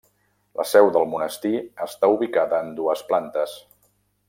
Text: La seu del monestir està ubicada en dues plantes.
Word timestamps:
La 0.61 0.63
seu 0.69 0.89
del 0.95 1.05
monestir 1.11 1.51
està 1.87 2.11
ubicada 2.15 2.63
en 2.67 2.75
dues 2.81 3.05
plantes. 3.13 3.57